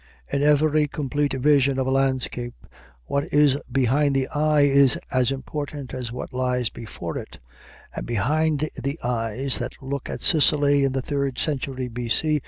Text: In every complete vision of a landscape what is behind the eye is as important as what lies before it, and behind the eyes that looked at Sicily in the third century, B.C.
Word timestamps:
In 0.33 0.41
every 0.41 0.87
complete 0.87 1.33
vision 1.33 1.77
of 1.77 1.85
a 1.85 1.91
landscape 1.91 2.55
what 3.05 3.31
is 3.31 3.55
behind 3.71 4.15
the 4.15 4.27
eye 4.29 4.61
is 4.61 4.97
as 5.11 5.31
important 5.31 5.93
as 5.93 6.11
what 6.11 6.33
lies 6.33 6.71
before 6.71 7.19
it, 7.19 7.37
and 7.95 8.03
behind 8.07 8.67
the 8.83 8.97
eyes 9.03 9.59
that 9.59 9.73
looked 9.79 10.09
at 10.09 10.21
Sicily 10.21 10.83
in 10.85 10.93
the 10.93 11.03
third 11.03 11.37
century, 11.37 11.87
B.C. 11.87 12.39